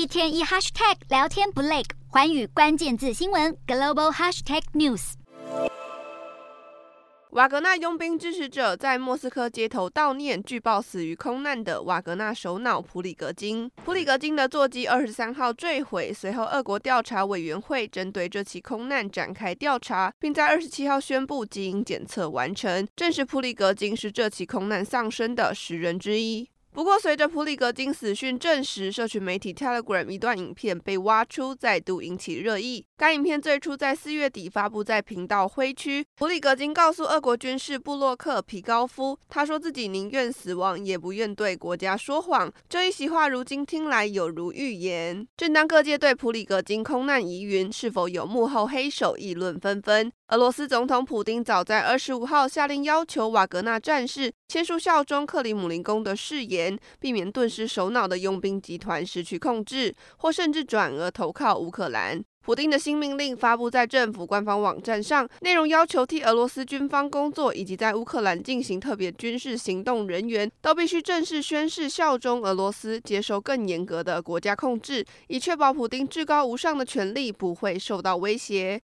[0.00, 5.12] 一天一 hashtag 聊天不累，寰宇关键字新闻 global hashtag news。
[7.32, 13.70] 瓦格纳佣兵支持者在莫斯科街头悼念据报死于空难的瓦格纳首脑普里格金。
[13.84, 26.48] 普里格金的座机二十三号坠毁，随后俄国调查委员会针对这起空难展开调查，并在二十七号宣布基因检测完成，证实普里格金是这起空难丧生的十人之一。
[26.72, 32.86] 不过，随着普里格金死讯证实，社群媒体 Telegram 一段影片被挖出，再度引起热议。
[32.96, 36.06] 该影片最初在四月底发布在频道灰区。
[36.16, 42.50] 普里格金告诉俄国军事部落客皮高夫，他说自己宁愿死亡，也不愿对国家说谎。
[42.68, 45.26] 这一席话如今听来有如预言。
[45.36, 56.59] 正当各界对普里格金空难疑云是否有幕后黑手议论纷纷，俄罗斯总统普丁早在二十五号下令要求瓦格纳战士签署效忠克里姆林宫的誓言
[56.98, 62.22] 避免顿时首脑的佣兵集团失去控制，或甚至转而投靠乌克兰。
[62.42, 78.78] 普丁的新命令发布在政府官方网站上，内容要求替俄罗斯军方工作以及在乌克兰进行特别军事行动人员都必须正式宣誓效忠俄罗斯，接受更严格的国家控制，以确保普丁至高无上的权力不会受到威胁。